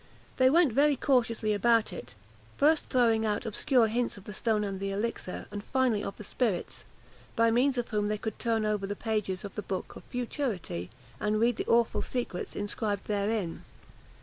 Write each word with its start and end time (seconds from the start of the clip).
They 0.37 0.49
went 0.49 0.73
very 0.73 0.95
cautiously 0.95 1.53
about 1.53 1.93
it; 1.93 2.15
first 2.57 2.89
throwing 2.89 3.23
out 3.23 3.45
obscure 3.45 3.85
hints 3.85 4.17
of 4.17 4.23
the 4.23 4.33
stone 4.33 4.63
and 4.63 4.79
the 4.79 4.89
elixir, 4.89 5.45
and 5.51 5.63
finally 5.63 6.03
of 6.03 6.17
the 6.17 6.23
spirits, 6.23 6.85
by 7.35 7.51
means 7.51 7.77
of 7.77 7.89
whom 7.89 8.07
they 8.07 8.17
could 8.17 8.39
turn 8.39 8.65
over 8.65 8.87
the 8.87 8.95
pages 8.95 9.45
of 9.45 9.53
the 9.53 9.61
book 9.61 9.95
of 9.95 10.03
futurity, 10.05 10.89
and 11.19 11.39
read 11.39 11.57
the 11.57 11.67
awful 11.67 12.01
secrets 12.01 12.55
inscribed 12.55 13.05
therein. 13.05 13.61